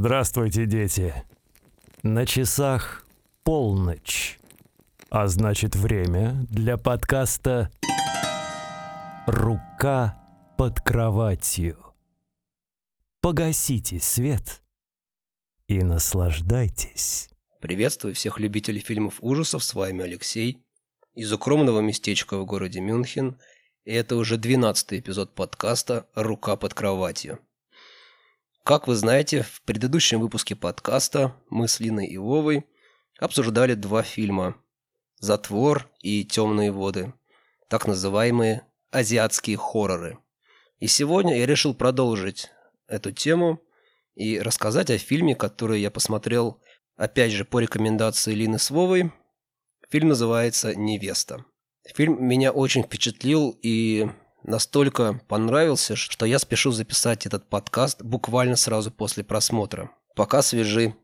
Здравствуйте, 0.00 0.64
дети. 0.64 1.12
На 2.04 2.24
часах 2.24 3.04
полночь. 3.42 4.38
А 5.10 5.26
значит, 5.26 5.74
время 5.74 6.46
для 6.48 6.76
подкаста 6.76 7.72
«Рука 9.26 10.16
под 10.56 10.80
кроватью». 10.80 11.84
Погасите 13.20 13.98
свет 13.98 14.62
и 15.66 15.82
наслаждайтесь. 15.82 17.28
Приветствую 17.60 18.14
всех 18.14 18.38
любителей 18.38 18.78
фильмов 18.78 19.14
ужасов, 19.20 19.64
с 19.64 19.74
вами 19.74 20.04
Алексей 20.04 20.62
из 21.14 21.32
укромного 21.32 21.80
местечка 21.80 22.38
в 22.38 22.46
городе 22.46 22.78
Мюнхен, 22.80 23.40
и 23.84 23.92
это 23.94 24.14
уже 24.14 24.36
12 24.36 25.00
эпизод 25.00 25.34
подкаста 25.34 26.06
«Рука 26.14 26.54
под 26.54 26.72
кроватью». 26.72 27.40
Как 28.68 28.86
вы 28.86 28.96
знаете, 28.96 29.40
в 29.40 29.62
предыдущем 29.62 30.20
выпуске 30.20 30.54
подкаста 30.54 31.34
мы 31.48 31.68
с 31.68 31.80
Линой 31.80 32.04
и 32.04 32.18
Вовой 32.18 32.66
обсуждали 33.18 33.72
два 33.72 34.02
фильма 34.02 34.56
«Затвор» 35.20 35.88
и 36.02 36.22
«Темные 36.22 36.70
воды», 36.70 37.14
так 37.70 37.86
называемые 37.86 38.66
азиатские 38.90 39.56
хорроры. 39.56 40.18
И 40.80 40.86
сегодня 40.86 41.38
я 41.38 41.46
решил 41.46 41.72
продолжить 41.72 42.50
эту 42.88 43.10
тему 43.10 43.58
и 44.14 44.38
рассказать 44.38 44.90
о 44.90 44.98
фильме, 44.98 45.34
который 45.34 45.80
я 45.80 45.90
посмотрел, 45.90 46.60
опять 46.94 47.32
же, 47.32 47.46
по 47.46 47.60
рекомендации 47.60 48.34
Лины 48.34 48.58
с 48.58 48.70
Вовой. 48.70 49.10
Фильм 49.88 50.08
называется 50.08 50.74
«Невеста». 50.74 51.42
Фильм 51.94 52.22
меня 52.22 52.52
очень 52.52 52.82
впечатлил 52.82 53.58
и 53.62 54.10
настолько 54.48 55.20
понравился, 55.28 55.94
что 55.94 56.26
я 56.26 56.38
спешу 56.38 56.72
записать 56.72 57.26
этот 57.26 57.48
подкаст 57.48 58.02
буквально 58.02 58.56
сразу 58.56 58.90
после 58.90 59.22
просмотра. 59.22 59.90
Пока 60.16 60.42
свежи 60.42 60.94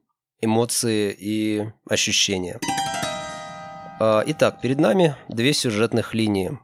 эмоции 0.40 1.14
и 1.16 1.70
ощущения. 1.88 2.58
А, 4.00 4.24
итак, 4.26 4.60
перед 4.60 4.80
нами 4.80 5.16
две 5.28 5.52
сюжетных 5.52 6.14
линии. 6.14 6.58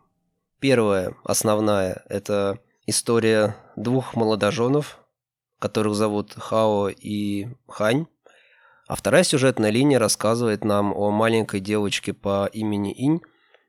Первая, 0.59 1.15
основная, 1.23 2.03
это 2.09 2.59
история 2.87 3.57
двух 3.77 4.15
молодоженов, 4.15 4.99
которых 5.59 5.95
зовут 5.95 6.35
Хао 6.37 6.89
и 6.89 7.49
Хань. 7.69 8.07
А 8.89 8.97
вторая 8.97 9.23
сюжетная 9.23 9.71
линия 9.71 9.99
рассказывает 9.99 10.65
нам 10.65 10.93
о 10.93 11.11
маленькой 11.11 11.61
девочке 11.61 12.13
по 12.13 12.47
имени 12.53 12.93
Инь, 12.93 13.21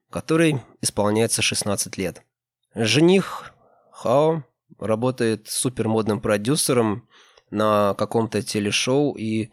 которой 0.10 0.62
исполняется 0.82 1.42
16 1.42 1.98
лет– 1.98 2.24
Жених 2.74 3.54
Хао 3.92 4.46
работает 4.80 5.50
супермодным 5.50 6.22
продюсером 6.22 7.08
на 7.50 7.94
каком-то 7.96 8.42
телешоу 8.42 9.14
и 9.18 9.52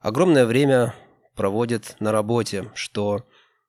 огромное 0.00 0.44
время 0.44 0.94
проводит 1.36 1.96
на 2.00 2.10
работе, 2.10 2.70
что 2.74 3.24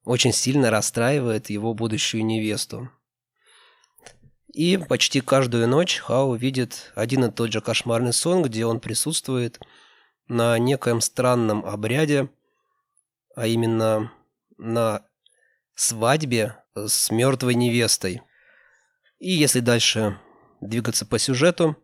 очень 0.05 0.33
сильно 0.33 0.71
расстраивает 0.71 1.51
его 1.51 1.75
будущую 1.75 2.25
невесту. 2.25 2.89
И 4.51 4.77
почти 4.77 5.21
каждую 5.21 5.67
ночь 5.67 5.99
Хао 5.99 6.35
видит 6.35 6.91
один 6.95 7.25
и 7.25 7.31
тот 7.31 7.51
же 7.51 7.61
кошмарный 7.61 8.13
сон, 8.13 8.41
где 8.41 8.65
он 8.65 8.79
присутствует 8.79 9.59
на 10.27 10.57
некоем 10.57 10.99
странном 10.99 11.63
обряде, 11.63 12.29
а 13.35 13.45
именно 13.45 14.11
на 14.57 15.05
свадьбе 15.75 16.57
с 16.75 17.11
мертвой 17.11 17.53
невестой– 17.53 18.23
и 19.23 19.31
если 19.31 19.61
дальше 19.61 20.19
двигаться 20.59 21.05
по 21.05 21.17
сюжету, 21.17 21.77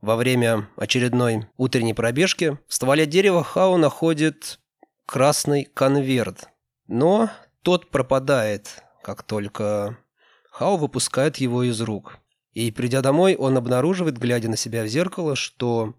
во 0.00 0.14
время 0.14 0.68
очередной 0.76 1.48
утренней 1.56 1.92
пробежки 1.92 2.56
в 2.68 2.72
стволе 2.74 3.04
дерева 3.04 3.42
Хау 3.42 3.76
находит 3.78 4.60
красный 5.04 5.64
конверт. 5.64 6.48
Но 6.86 7.30
тот 7.62 7.90
пропадает, 7.90 8.84
как 9.02 9.24
только 9.24 9.98
Хау 10.52 10.76
выпускает 10.76 11.38
его 11.38 11.64
из 11.64 11.80
рук. 11.80 12.18
И 12.52 12.70
придя 12.70 13.02
домой, 13.02 13.34
он 13.34 13.56
обнаруживает, 13.56 14.16
глядя 14.16 14.48
на 14.48 14.56
себя 14.56 14.84
в 14.84 14.86
зеркало, 14.86 15.34
что 15.34 15.94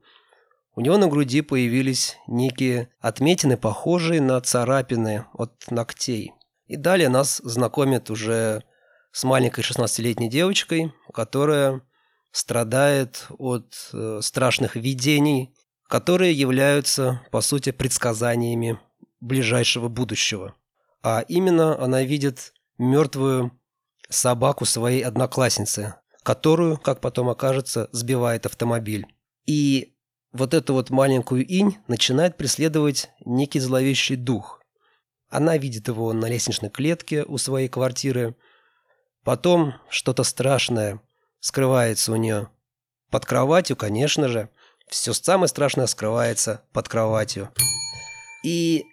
у 0.75 0.81
него 0.81 0.95
на 0.95 1.07
груди 1.07 1.41
появились 1.41 2.15
некие 2.25 2.87
отметины, 3.01 3.57
похожие 3.57 4.21
на 4.21 4.39
царапины 4.39 5.25
от 5.33 5.69
ногтей. 5.69 6.31
И 6.67 6.77
далее 6.77 7.09
нас 7.09 7.41
знакомит 7.43 8.09
уже 8.09 8.63
с 9.11 9.23
маленькой 9.23 9.63
16-летней 9.63 10.29
девочкой, 10.29 10.93
которая 11.13 11.81
страдает 12.31 13.25
от 13.37 13.89
э, 13.91 14.19
страшных 14.21 14.75
видений, 14.75 15.53
которые 15.87 16.33
являются, 16.33 17.21
по 17.31 17.41
сути, 17.41 17.71
предсказаниями 17.71 18.79
ближайшего 19.19 19.87
будущего. 19.87 20.55
А 21.01 21.21
именно 21.27 21.81
она 21.81 22.03
видит 22.03 22.53
мертвую 22.77 23.51
собаку 24.09 24.65
своей 24.65 25.01
одноклассницы, 25.01 25.95
которую, 26.23 26.77
как 26.77 27.01
потом 27.01 27.29
окажется, 27.29 27.89
сбивает 27.91 28.45
автомобиль. 28.45 29.07
И 29.45 29.95
вот 30.31 30.53
эту 30.53 30.73
вот 30.73 30.91
маленькую 30.91 31.45
инь 31.47 31.77
начинает 31.87 32.37
преследовать 32.37 33.09
некий 33.25 33.59
зловещий 33.59 34.15
дух. 34.15 34.61
Она 35.29 35.57
видит 35.57 35.87
его 35.87 36.13
на 36.13 36.27
лестничной 36.27 36.69
клетке 36.69 37.23
у 37.23 37.39
своей 37.39 37.67
квартиры– 37.67 38.35
Потом 39.29 39.75
что-то 39.91 40.23
страшное 40.23 41.03
скрывается 41.39 42.11
у 42.11 42.15
нее. 42.15 42.49
Под 43.11 43.27
кроватью, 43.27 43.75
конечно 43.75 44.27
же. 44.27 44.49
Все 44.87 45.13
самое 45.13 45.47
страшное 45.47 45.85
скрывается 45.85 46.63
под 46.73 46.89
кроватью. 46.89 47.51
И 48.43 48.85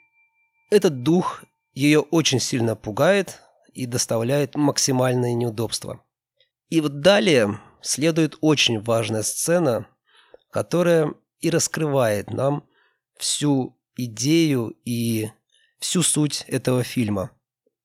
этот 0.70 1.02
дух 1.02 1.42
ее 1.72 2.00
очень 2.00 2.38
сильно 2.38 2.76
пугает 2.76 3.40
и 3.72 3.86
доставляет 3.86 4.56
максимальное 4.56 5.32
неудобство. 5.32 6.04
И 6.68 6.82
вот 6.82 7.00
далее 7.00 7.58
следует 7.80 8.36
очень 8.42 8.82
важная 8.82 9.22
сцена, 9.22 9.86
которая 10.50 11.14
и 11.40 11.48
раскрывает 11.48 12.30
нам 12.30 12.68
всю 13.16 13.74
идею 13.96 14.76
и 14.84 15.30
всю 15.78 16.02
суть 16.02 16.44
этого 16.46 16.82
фильма. 16.82 17.30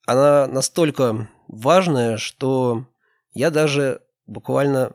Она 0.06 0.48
настолько 0.48 1.30
важное, 1.52 2.18
что 2.18 2.88
я 3.34 3.52
даже 3.52 4.02
буквально 4.26 4.94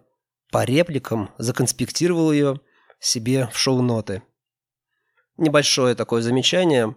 по 0.51 0.65
репликам 0.65 1.31
законспектировал 1.39 2.33
ее 2.33 2.61
себе 2.99 3.49
в 3.53 3.59
шоу-ноты. 3.59 4.23
Небольшое 5.37 5.95
такое 5.95 6.23
замечание. 6.23 6.97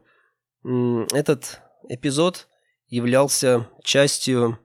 Этот 0.63 1.61
эпизод 1.89 2.47
являлся 2.87 3.67
частью 3.83 4.57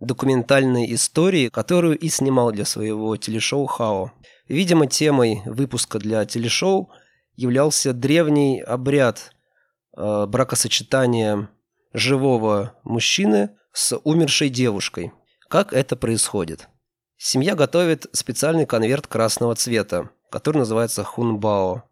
документальной 0.00 0.92
истории, 0.92 1.48
которую 1.48 1.96
и 1.96 2.08
снимал 2.08 2.50
для 2.50 2.64
своего 2.64 3.16
телешоу 3.16 3.66
«Хао». 3.66 4.12
Видимо, 4.48 4.86
темой 4.86 5.42
выпуска 5.46 5.98
для 5.98 6.24
телешоу 6.26 6.90
являлся 7.36 7.92
древний 7.92 8.60
обряд 8.60 9.32
э, 9.96 10.26
бракосочетания 10.26 11.48
живого 11.94 12.74
мужчины 12.82 13.56
с 13.74 13.98
умершей 14.04 14.48
девушкой. 14.48 15.12
Как 15.48 15.72
это 15.72 15.96
происходит? 15.96 16.68
Семья 17.16 17.56
готовит 17.56 18.06
специальный 18.12 18.66
конверт 18.66 19.08
красного 19.08 19.56
цвета, 19.56 20.10
который 20.30 20.58
называется 20.58 21.02
хунбао. 21.02 21.82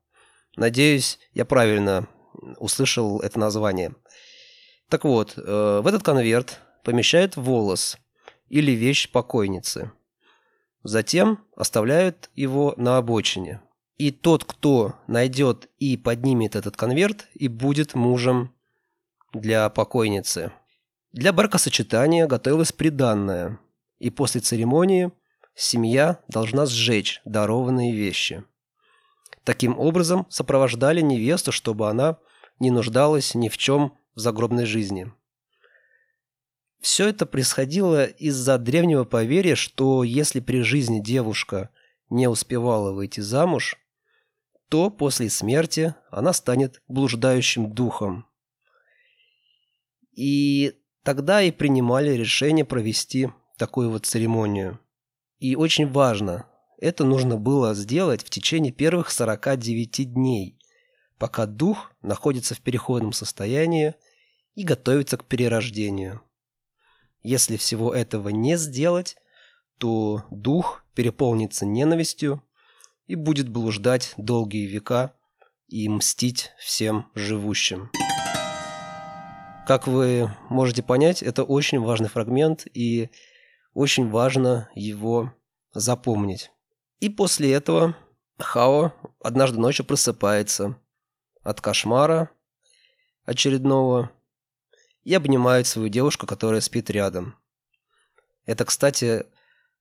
Надеюсь, 0.56 1.18
я 1.32 1.44
правильно 1.44 2.08
услышал 2.58 3.20
это 3.20 3.38
название. 3.38 3.94
Так 4.88 5.04
вот, 5.04 5.34
э, 5.36 5.80
в 5.82 5.86
этот 5.86 6.04
конверт 6.04 6.60
помещают 6.84 7.36
волос 7.36 7.98
или 8.48 8.72
вещь 8.72 9.10
покойницы. 9.10 9.90
Затем 10.84 11.44
оставляют 11.56 12.30
его 12.34 12.74
на 12.76 12.96
обочине. 12.96 13.60
И 13.96 14.10
тот, 14.10 14.44
кто 14.44 14.94
найдет 15.08 15.68
и 15.78 15.96
поднимет 15.96 16.54
этот 16.54 16.76
конверт, 16.76 17.26
и 17.34 17.48
будет 17.48 17.94
мужем 17.94 18.54
для 19.32 19.68
покойницы. 19.68 20.52
Для 21.12 21.32
бракосочетания 21.34 22.26
готовилось 22.26 22.72
приданное, 22.72 23.58
и 23.98 24.08
после 24.08 24.40
церемонии 24.40 25.12
семья 25.54 26.20
должна 26.28 26.64
сжечь 26.64 27.20
дарованные 27.26 27.94
вещи. 27.94 28.44
Таким 29.44 29.78
образом 29.78 30.26
сопровождали 30.30 31.02
невесту, 31.02 31.52
чтобы 31.52 31.90
она 31.90 32.18
не 32.58 32.70
нуждалась 32.70 33.34
ни 33.34 33.48
в 33.48 33.58
чем 33.58 33.98
в 34.14 34.20
загробной 34.20 34.64
жизни. 34.64 35.12
Все 36.80 37.08
это 37.08 37.26
происходило 37.26 38.06
из-за 38.06 38.56
древнего 38.58 39.04
поверья, 39.04 39.54
что 39.54 40.04
если 40.04 40.40
при 40.40 40.62
жизни 40.62 41.00
девушка 41.00 41.70
не 42.08 42.26
успевала 42.26 42.92
выйти 42.92 43.20
замуж, 43.20 43.76
то 44.68 44.90
после 44.90 45.28
смерти 45.28 45.94
она 46.10 46.32
станет 46.32 46.82
блуждающим 46.88 47.72
духом. 47.72 48.26
И 50.12 50.81
Тогда 51.02 51.42
и 51.42 51.50
принимали 51.50 52.10
решение 52.10 52.64
провести 52.64 53.30
такую 53.56 53.90
вот 53.90 54.06
церемонию. 54.06 54.78
И 55.38 55.56
очень 55.56 55.90
важно, 55.90 56.46
это 56.78 57.04
нужно 57.04 57.36
было 57.36 57.74
сделать 57.74 58.24
в 58.24 58.30
течение 58.30 58.72
первых 58.72 59.10
49 59.10 60.12
дней, 60.12 60.58
пока 61.18 61.46
дух 61.46 61.92
находится 62.02 62.54
в 62.54 62.60
переходном 62.60 63.12
состоянии 63.12 63.94
и 64.54 64.64
готовится 64.64 65.16
к 65.16 65.24
перерождению. 65.24 66.22
Если 67.22 67.56
всего 67.56 67.94
этого 67.94 68.28
не 68.28 68.56
сделать, 68.56 69.16
то 69.78 70.24
дух 70.30 70.84
переполнится 70.94 71.66
ненавистью 71.66 72.42
и 73.06 73.14
будет 73.14 73.48
блуждать 73.48 74.14
долгие 74.16 74.66
века 74.66 75.14
и 75.68 75.88
мстить 75.88 76.50
всем 76.58 77.10
живущим. 77.14 77.90
Как 79.66 79.86
вы 79.86 80.28
можете 80.50 80.82
понять, 80.82 81.22
это 81.22 81.44
очень 81.44 81.80
важный 81.80 82.08
фрагмент, 82.08 82.66
и 82.74 83.10
очень 83.74 84.10
важно 84.10 84.68
его 84.74 85.32
запомнить. 85.72 86.50
И 86.98 87.08
после 87.08 87.52
этого 87.52 87.96
Хао 88.38 88.92
однажды 89.20 89.60
ночью 89.60 89.84
просыпается 89.84 90.76
от 91.44 91.60
кошмара 91.60 92.30
очередного 93.24 94.10
и 95.04 95.14
обнимает 95.14 95.68
свою 95.68 95.88
девушку, 95.88 96.26
которая 96.26 96.60
спит 96.60 96.90
рядом. 96.90 97.36
Это, 98.46 98.64
кстати, 98.64 99.26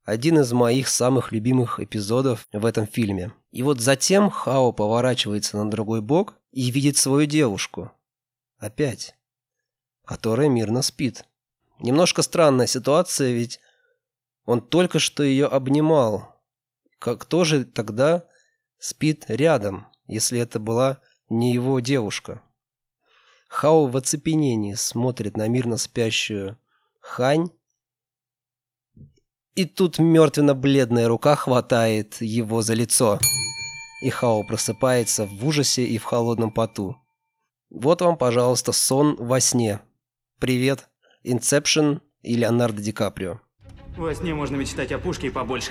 один 0.04 0.40
из 0.40 0.54
моих 0.54 0.88
самых 0.88 1.32
любимых 1.32 1.80
эпизодов 1.80 2.48
в 2.54 2.66
этом 2.68 2.86
фильме. 2.86 3.34
И 3.52 3.64
вот 3.64 3.80
затем 3.80 4.30
Хао 4.30 4.74
поворачивается 4.74 5.58
на 5.58 5.70
другой 5.72 6.02
бок 6.02 6.36
и 6.52 6.70
видит 6.70 6.98
свою 6.98 7.26
девушку. 7.26 7.92
Опять 8.60 9.16
которая 10.12 10.50
мирно 10.50 10.82
спит. 10.82 11.24
Немножко 11.80 12.22
странная 12.22 12.68
ситуация, 12.68 13.32
ведь 13.32 13.62
он 14.44 14.60
только 14.60 15.00
что 15.00 15.24
ее 15.24 15.46
обнимал. 15.46 16.36
Как 17.00 17.24
тоже 17.24 17.64
тогда 17.64 18.26
спит 18.78 19.24
рядом, 19.30 19.88
если 20.08 20.38
это 20.38 20.60
была 20.60 21.00
не 21.30 21.54
его 21.54 21.80
девушка? 21.80 22.42
Хао 23.48 23.88
в 23.88 23.96
оцепенении 23.96 24.74
смотрит 24.74 25.38
на 25.38 25.48
мирно 25.48 25.78
спящую 25.78 26.60
Хань, 27.00 27.50
и 29.56 29.64
тут 29.64 29.98
мертвенно-бледная 29.98 31.08
рука 31.08 31.38
хватает 31.38 32.20
его 32.20 32.62
за 32.62 32.74
лицо. 32.74 33.18
И 34.04 34.10
Хао 34.10 34.44
просыпается 34.44 35.26
в 35.26 35.48
ужасе 35.48 35.86
и 35.86 35.98
в 35.98 36.04
холодном 36.04 36.52
поту. 36.52 36.98
Вот 37.70 38.02
вам, 38.02 38.18
пожалуйста, 38.18 38.74
сон 38.74 39.16
во 39.16 39.40
сне. 39.40 39.80
Привет, 40.42 40.90
Инсепшн 41.22 42.02
и 42.24 42.36
Леонардо 42.36 42.82
Ди 42.82 42.92
Каприо. 42.92 43.42
Во 43.96 44.16
сне 44.16 44.34
можно 44.34 44.56
мечтать 44.56 44.92
о 44.92 44.98
пушке 44.98 45.28
и 45.28 45.30
побольше. 45.30 45.70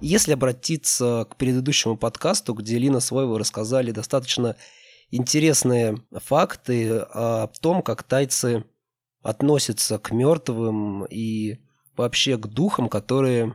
Если 0.00 0.32
обратиться 0.32 1.28
к 1.30 1.36
предыдущему 1.36 1.96
подкасту, 1.96 2.54
где 2.54 2.76
Лина 2.76 2.98
Своева 2.98 3.38
рассказали 3.38 3.92
достаточно 3.92 4.56
интересные 5.12 5.98
факты 6.10 6.90
о 6.98 7.46
том, 7.60 7.80
как 7.80 8.02
тайцы 8.02 8.64
относятся 9.22 10.00
к 10.00 10.10
мертвым 10.10 11.04
и 11.04 11.60
вообще 11.96 12.36
к 12.36 12.48
духам, 12.48 12.88
которые 12.88 13.54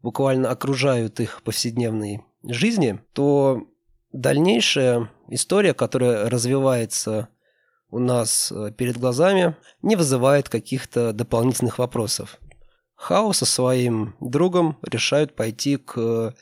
буквально 0.00 0.48
окружают 0.48 1.18
их 1.18 1.42
повседневной 1.42 2.22
жизни, 2.44 3.00
то 3.12 3.66
дальнейшая 4.20 5.10
история, 5.28 5.74
которая 5.74 6.28
развивается 6.28 7.28
у 7.90 7.98
нас 7.98 8.52
э, 8.52 8.72
перед 8.76 8.98
глазами, 8.98 9.56
не 9.82 9.96
вызывает 9.96 10.48
каких-то 10.48 11.12
дополнительных 11.12 11.78
вопросов. 11.78 12.38
Хао 12.94 13.32
со 13.32 13.46
своим 13.46 14.16
другом 14.20 14.78
решают 14.82 15.36
пойти 15.36 15.76
к 15.76 16.34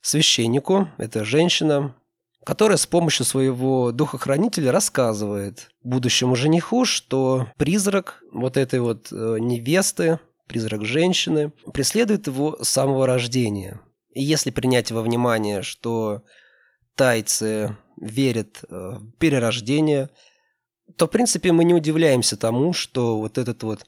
священнику, 0.00 0.88
это 0.98 1.24
женщина, 1.24 1.96
которая 2.44 2.76
с 2.76 2.86
помощью 2.86 3.26
своего 3.26 3.90
духохранителя 3.90 4.70
рассказывает 4.70 5.68
будущему 5.82 6.36
жениху, 6.36 6.84
что 6.84 7.48
призрак 7.56 8.22
вот 8.32 8.56
этой 8.56 8.78
вот 8.78 9.08
э, 9.10 9.38
невесты, 9.40 10.20
призрак 10.46 10.84
женщины, 10.84 11.52
преследует 11.74 12.28
его 12.28 12.56
с 12.62 12.68
самого 12.68 13.06
рождения. 13.06 13.80
И 14.10 14.22
если 14.22 14.50
принять 14.50 14.92
во 14.92 15.02
внимание, 15.02 15.62
что 15.62 16.22
тайцы 16.96 17.76
верят 17.96 18.64
э, 18.68 18.98
в 18.98 19.12
перерождение, 19.18 20.10
то, 20.96 21.06
в 21.06 21.10
принципе, 21.10 21.52
мы 21.52 21.64
не 21.64 21.74
удивляемся 21.74 22.36
тому, 22.36 22.72
что 22.72 23.18
вот 23.18 23.38
этот 23.38 23.62
вот 23.62 23.86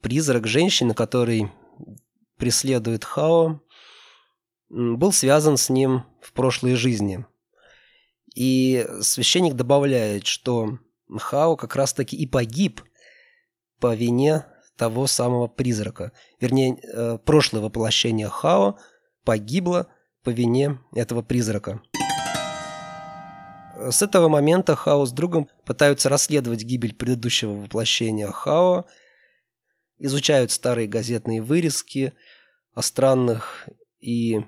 призрак 0.00 0.46
женщины, 0.46 0.94
который 0.94 1.50
преследует 2.38 3.04
Хао, 3.04 3.60
был 4.68 5.12
связан 5.12 5.56
с 5.56 5.68
ним 5.68 6.04
в 6.20 6.32
прошлой 6.32 6.74
жизни. 6.74 7.24
И 8.34 8.86
священник 9.02 9.54
добавляет, 9.54 10.26
что 10.26 10.78
Хао 11.14 11.56
как 11.56 11.76
раз-таки 11.76 12.16
и 12.16 12.26
погиб 12.26 12.82
по 13.78 13.94
вине 13.94 14.46
того 14.76 15.06
самого 15.06 15.48
призрака. 15.48 16.12
Вернее, 16.40 16.78
э, 16.82 17.18
прошлое 17.18 17.62
воплощение 17.62 18.28
Хао 18.28 18.78
погибло 19.24 19.88
по 20.24 20.30
вине 20.30 20.78
этого 20.94 21.22
призрака. 21.22 21.82
С 23.90 24.02
этого 24.02 24.28
момента 24.28 24.76
Хао 24.76 25.04
с 25.06 25.12
другом 25.12 25.48
пытаются 25.64 26.08
расследовать 26.08 26.62
гибель 26.62 26.94
предыдущего 26.94 27.52
воплощения 27.52 28.28
Хао, 28.28 28.86
изучают 29.98 30.50
старые 30.50 30.86
газетные 30.86 31.42
вырезки 31.42 32.12
о 32.74 32.82
странных 32.82 33.68
и 34.00 34.40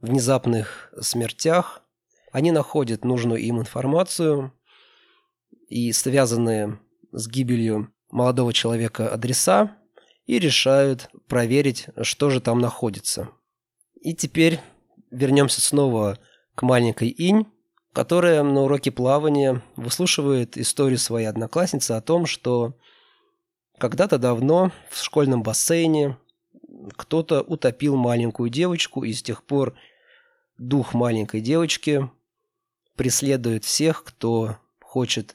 внезапных 0.00 0.92
смертях. 1.00 1.82
Они 2.30 2.50
находят 2.50 3.04
нужную 3.04 3.40
им 3.40 3.58
информацию 3.58 4.52
и 5.68 5.92
связанные 5.92 6.78
с 7.12 7.28
гибелью 7.28 7.92
молодого 8.10 8.52
человека 8.52 9.12
адреса 9.12 9.76
и 10.26 10.38
решают 10.38 11.10
проверить, 11.28 11.86
что 12.02 12.30
же 12.30 12.40
там 12.40 12.58
находится. 12.58 13.28
И 14.00 14.14
теперь 14.14 14.60
вернемся 15.10 15.60
снова 15.60 16.18
к 16.54 16.62
маленькой 16.62 17.08
Инь, 17.08 17.46
которая 17.92 18.42
на 18.42 18.62
уроке 18.62 18.90
плавания 18.90 19.62
выслушивает 19.76 20.56
историю 20.56 20.98
своей 20.98 21.26
одноклассницы 21.26 21.92
о 21.92 22.00
том, 22.00 22.26
что 22.26 22.74
когда-то 23.78 24.18
давно 24.18 24.72
в 24.90 25.02
школьном 25.02 25.42
бассейне 25.42 26.16
кто-то 26.96 27.42
утопил 27.42 27.96
маленькую 27.96 28.48
девочку, 28.48 29.04
и 29.04 29.12
с 29.12 29.22
тех 29.22 29.44
пор 29.44 29.74
дух 30.58 30.94
маленькой 30.94 31.40
девочки 31.40 32.10
преследует 32.96 33.64
всех, 33.64 34.04
кто 34.04 34.56
хочет 34.80 35.34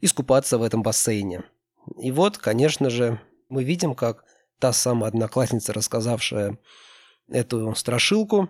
искупаться 0.00 0.58
в 0.58 0.62
этом 0.62 0.82
бассейне. 0.82 1.44
И 2.00 2.10
вот, 2.10 2.38
конечно 2.38 2.90
же, 2.90 3.20
мы 3.48 3.64
видим, 3.64 3.94
как 3.94 4.24
та 4.58 4.72
самая 4.72 5.08
одноклассница, 5.08 5.72
рассказавшая 5.72 6.58
эту 7.28 7.74
страшилку, 7.74 8.48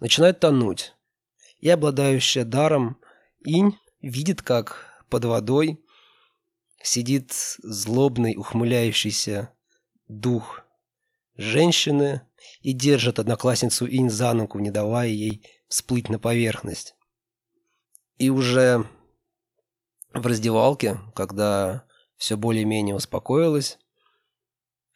начинает 0.00 0.40
тонуть 0.40 0.94
и 1.62 1.68
обладающая 1.70 2.44
даром 2.44 2.98
инь 3.44 3.78
видит, 4.02 4.42
как 4.42 5.04
под 5.08 5.24
водой 5.24 5.82
сидит 6.82 7.32
злобный 7.62 8.36
ухмыляющийся 8.36 9.54
дух 10.08 10.62
женщины 11.36 12.22
и 12.62 12.72
держит 12.72 13.20
одноклассницу 13.20 13.86
инь 13.86 14.10
за 14.10 14.32
ногу, 14.34 14.58
не 14.58 14.72
давая 14.72 15.08
ей 15.08 15.46
всплыть 15.68 16.08
на 16.08 16.18
поверхность. 16.18 16.96
И 18.18 18.28
уже 18.28 18.84
в 20.12 20.26
раздевалке, 20.26 20.98
когда 21.14 21.86
все 22.16 22.36
более-менее 22.36 22.96
успокоилось, 22.96 23.78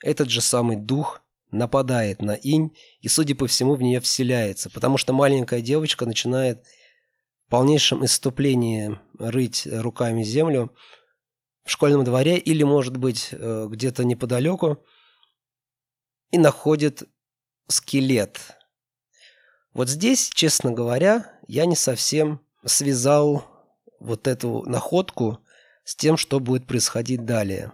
этот 0.00 0.30
же 0.30 0.40
самый 0.40 0.76
дух 0.76 1.22
нападает 1.56 2.22
на 2.22 2.32
инь 2.32 2.76
и, 3.00 3.08
судя 3.08 3.34
по 3.34 3.46
всему, 3.46 3.74
в 3.74 3.82
нее 3.82 4.00
вселяется, 4.00 4.70
потому 4.70 4.98
что 4.98 5.12
маленькая 5.12 5.60
девочка 5.60 6.06
начинает 6.06 6.64
в 7.46 7.50
полнейшем 7.50 8.04
иступлении 8.04 8.98
рыть 9.18 9.66
руками 9.70 10.22
землю 10.22 10.74
в 11.64 11.70
школьном 11.70 12.04
дворе 12.04 12.38
или, 12.38 12.62
может 12.62 12.96
быть, 12.96 13.28
э, 13.32 13.66
где-то 13.68 14.04
неподалеку 14.04 14.84
и 16.30 16.38
находит 16.38 17.02
скелет. 17.68 18.40
Вот 19.72 19.88
здесь, 19.88 20.30
честно 20.30 20.72
говоря, 20.72 21.38
я 21.48 21.66
не 21.66 21.76
совсем 21.76 22.40
связал 22.64 23.44
вот 24.00 24.26
эту 24.26 24.62
находку 24.66 25.38
с 25.84 25.94
тем, 25.94 26.16
что 26.16 26.40
будет 26.40 26.66
происходить 26.66 27.24
далее. 27.24 27.72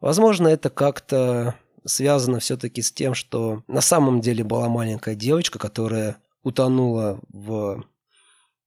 Возможно, 0.00 0.48
это 0.48 0.70
как-то 0.70 1.54
связано 1.86 2.40
все-таки 2.40 2.82
с 2.82 2.92
тем, 2.92 3.14
что 3.14 3.62
на 3.66 3.80
самом 3.80 4.20
деле 4.20 4.44
была 4.44 4.68
маленькая 4.68 5.14
девочка, 5.14 5.58
которая 5.58 6.18
утонула 6.42 7.20
в 7.28 7.84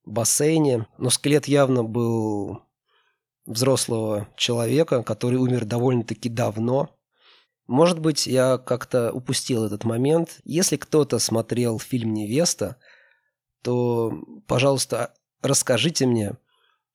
бассейне, 0.05 0.88
но 0.97 1.09
скелет 1.09 1.47
явно 1.47 1.83
был 1.83 2.63
взрослого 3.45 4.27
человека, 4.35 5.03
который 5.03 5.38
умер 5.38 5.65
довольно-таки 5.65 6.29
давно. 6.29 6.95
Может 7.67 7.99
быть, 7.99 8.25
я 8.25 8.57
как-то 8.57 9.11
упустил 9.11 9.65
этот 9.65 9.83
момент. 9.83 10.39
Если 10.43 10.77
кто-то 10.77 11.19
смотрел 11.19 11.79
фильм 11.79 12.13
«Невеста», 12.13 12.77
то, 13.61 14.11
пожалуйста, 14.47 15.13
расскажите 15.41 16.05
мне, 16.05 16.38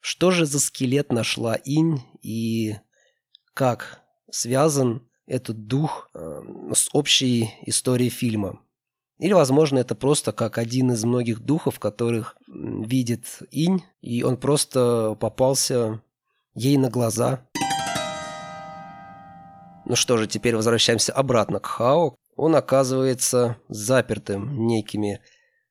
что 0.00 0.31
же 0.31 0.47
за 0.47 0.59
скелет 0.59 1.12
нашла 1.12 1.54
Инь 1.54 2.02
и 2.23 2.76
как 3.52 4.00
связан 4.31 5.09
этот 5.26 5.66
дух 5.66 6.11
э, 6.14 6.43
с 6.75 6.88
общей 6.93 7.54
историей 7.66 8.11
фильма. 8.11 8.61
Или, 9.19 9.33
возможно, 9.33 9.78
это 9.78 9.95
просто 9.95 10.33
как 10.33 10.59
один 10.59 10.93
из 10.93 11.04
многих 11.04 11.40
духов, 11.40 11.78
которых 11.78 12.37
видит 12.47 13.43
Инь, 13.50 13.85
и 14.00 14.23
он 14.23 14.37
просто 14.37 15.16
попался 15.21 16.02
ей 16.54 16.76
на 16.76 16.90
глаза. 16.90 17.47
Ну 19.87 19.97
что 19.97 20.16
же, 20.16 20.26
теперь 20.26 20.57
возвращаемся 20.57 21.12
обратно 21.12 21.61
к 21.61 21.66
Хао. 21.66 22.16
Он 22.37 22.57
оказывается 22.57 23.57
запертым 23.69 24.66
некими 24.66 25.21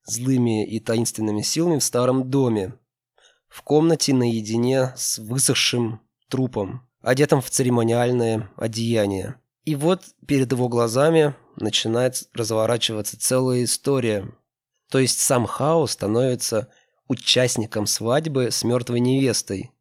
злыми 0.05 0.65
и 0.65 0.79
таинственными 0.79 1.41
силами 1.41 1.79
в 1.79 1.83
старом 1.83 2.29
доме, 2.29 2.73
в 3.47 3.61
комнате 3.61 4.13
наедине 4.13 4.93
с 4.95 5.17
высохшим 5.17 6.01
трупом, 6.29 6.87
одетым 7.01 7.41
в 7.41 7.49
церемониальное 7.49 8.49
одеяние. 8.55 9.35
И 9.65 9.75
вот 9.75 10.03
перед 10.27 10.51
его 10.51 10.67
глазами 10.67 11.35
начинает 11.55 12.27
разворачиваться 12.33 13.19
целая 13.19 13.63
история. 13.63 14.29
То 14.89 14.99
есть 14.99 15.19
сам 15.19 15.45
Хао 15.45 15.87
становится 15.87 16.69
участником 17.07 17.87
свадьбы 17.87 18.51
с 18.51 18.63
мертвой 18.63 18.99
невестой. 18.99 19.71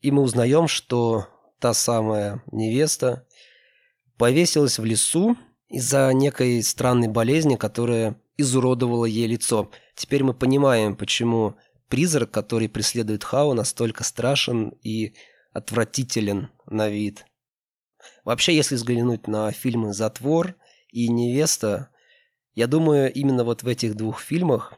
И 0.00 0.10
мы 0.10 0.22
узнаем, 0.22 0.68
что 0.68 1.26
та 1.60 1.74
самая 1.74 2.42
невеста 2.50 3.26
повесилась 4.16 4.78
в 4.78 4.84
лесу 4.84 5.36
из-за 5.68 6.12
некой 6.12 6.62
странной 6.62 7.08
болезни, 7.08 7.56
которая 7.56 8.20
изуродовала 8.36 9.04
ей 9.04 9.26
лицо. 9.26 9.70
Теперь 9.94 10.24
мы 10.24 10.34
понимаем, 10.34 10.96
почему 10.96 11.56
призрак, 11.88 12.30
который 12.30 12.68
преследует 12.68 13.24
Хао, 13.24 13.54
настолько 13.54 14.04
страшен 14.04 14.70
и 14.82 15.14
отвратителен 15.52 16.50
на 16.66 16.88
вид. 16.88 17.24
Вообще, 18.24 18.54
если 18.54 18.74
взглянуть 18.74 19.26
на 19.26 19.50
фильмы 19.52 19.92
«Затвор» 19.92 20.54
и 20.90 21.08
«Невеста», 21.08 21.90
я 22.54 22.66
думаю, 22.66 23.12
именно 23.12 23.44
вот 23.44 23.62
в 23.62 23.68
этих 23.68 23.94
двух 23.94 24.20
фильмах 24.20 24.74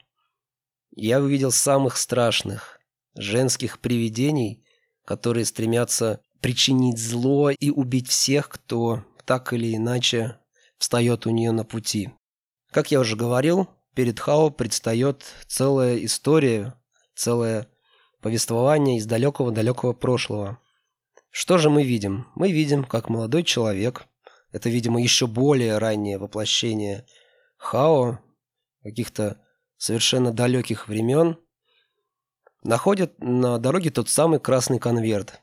я 0.94 1.20
увидел 1.20 1.50
самых 1.50 1.96
страшных 1.96 2.80
женских 3.14 3.78
привидений, 3.78 4.64
которые 5.04 5.44
стремятся 5.44 6.20
причинить 6.40 6.98
зло 6.98 7.50
и 7.50 7.70
убить 7.70 8.08
всех, 8.08 8.48
кто 8.48 9.04
так 9.24 9.52
или 9.52 9.74
иначе 9.74 10.38
встает 10.78 11.26
у 11.26 11.30
нее 11.30 11.52
на 11.52 11.64
пути. 11.64 12.10
Как 12.70 12.90
я 12.90 13.00
уже 13.00 13.16
говорил, 13.16 13.68
перед 13.94 14.18
Хао 14.20 14.50
предстает 14.50 15.24
целая 15.46 16.04
история, 16.04 16.74
целое 17.14 17.68
повествование 18.20 18.98
из 18.98 19.06
далекого-далекого 19.06 19.92
прошлого. 19.92 20.58
Что 21.30 21.58
же 21.58 21.70
мы 21.70 21.84
видим? 21.84 22.26
Мы 22.34 22.52
видим, 22.52 22.84
как 22.84 23.08
молодой 23.08 23.44
человек, 23.44 24.06
это, 24.52 24.68
видимо, 24.68 25.00
еще 25.00 25.26
более 25.26 25.78
раннее 25.78 26.18
воплощение 26.18 27.06
Хао, 27.56 28.20
каких-то 28.82 29.40
совершенно 29.76 30.32
далеких 30.32 30.88
времен, 30.88 31.38
находит 32.62 33.18
на 33.18 33.58
дороге 33.58 33.90
тот 33.90 34.08
самый 34.08 34.40
красный 34.40 34.78
конверт. 34.78 35.40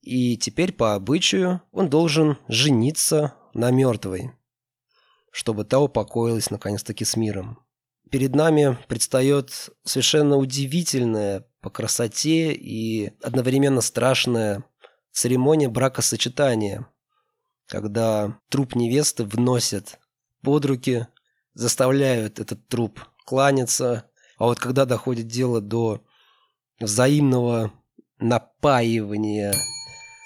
И 0.00 0.36
теперь 0.36 0.72
по 0.72 0.94
обычаю 0.94 1.62
он 1.72 1.88
должен 1.88 2.38
жениться 2.48 3.34
на 3.54 3.70
мертвой 3.70 4.32
чтобы 5.36 5.64
та 5.64 5.80
упокоилась 5.80 6.50
наконец-таки 6.50 7.04
с 7.04 7.14
миром. 7.14 7.58
Перед 8.10 8.34
нами 8.34 8.78
предстает 8.88 9.68
совершенно 9.84 10.38
удивительная 10.38 11.46
по 11.60 11.68
красоте 11.68 12.54
и 12.54 13.12
одновременно 13.22 13.82
страшная 13.82 14.64
церемония 15.16 15.70
бракосочетания, 15.70 16.86
когда 17.66 18.38
труп 18.50 18.74
невесты 18.74 19.24
вносят 19.24 19.98
под 20.42 20.66
руки, 20.66 21.06
заставляют 21.54 22.38
этот 22.38 22.68
труп 22.68 23.00
кланяться, 23.24 24.10
а 24.36 24.44
вот 24.44 24.58
когда 24.58 24.84
доходит 24.84 25.26
дело 25.26 25.62
до 25.62 26.04
взаимного 26.78 27.72
напаивания 28.18 29.54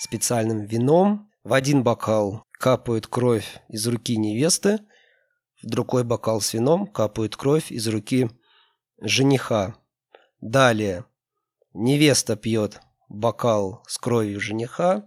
специальным 0.01 0.65
вином, 0.65 1.31
в 1.45 1.53
один 1.53 1.85
бокал 1.85 2.45
капают 2.51 3.07
кровь 3.07 3.63
из 3.69 3.87
руки 3.87 4.17
невесты, 4.17 4.81
в 5.63 5.67
другой 5.67 6.03
бокал 6.03 6.41
с 6.41 6.53
вином 6.53 6.89
капает 6.89 7.37
кровь 7.37 7.71
из 7.71 7.87
руки 7.87 8.29
жениха. 9.01 9.77
Далее 10.41 11.05
невеста 11.75 12.35
пьет 12.35 12.81
бокал 13.11 13.83
с 13.87 13.99
кровью 13.99 14.41
жениха, 14.41 15.05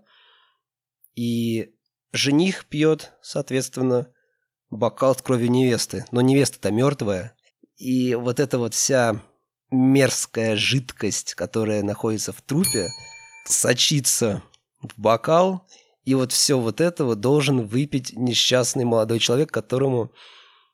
и 1.15 1.73
жених 2.11 2.65
пьет, 2.65 3.13
соответственно, 3.21 4.07
бокал 4.69 5.15
с 5.15 5.21
кровью 5.21 5.49
невесты. 5.49 6.05
Но 6.11 6.21
невеста-то 6.21 6.71
мертвая, 6.71 7.35
и 7.77 8.13
вот 8.13 8.39
эта 8.39 8.59
вот 8.59 8.75
вся 8.75 9.21
мерзкая 9.71 10.55
жидкость, 10.55 11.33
которая 11.33 11.81
находится 11.81 12.33
в 12.33 12.41
трупе, 12.41 12.89
сочится 13.47 14.43
в 14.81 14.99
бокал, 14.99 15.65
и 16.03 16.13
вот 16.13 16.33
все 16.33 16.59
вот 16.59 16.81
этого 16.81 17.15
должен 17.15 17.65
выпить 17.65 18.13
несчастный 18.15 18.83
молодой 18.83 19.19
человек, 19.19 19.51
которому 19.51 20.11